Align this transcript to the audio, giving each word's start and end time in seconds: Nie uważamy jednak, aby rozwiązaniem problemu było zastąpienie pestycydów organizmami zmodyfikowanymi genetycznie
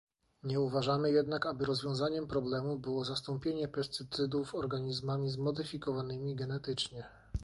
Nie 0.43 0.59
uważamy 0.59 1.11
jednak, 1.11 1.45
aby 1.45 1.65
rozwiązaniem 1.65 2.27
problemu 2.27 2.79
było 2.79 3.05
zastąpienie 3.05 3.67
pestycydów 3.67 4.55
organizmami 4.55 5.29
zmodyfikowanymi 5.29 6.35
genetycznie 6.35 7.03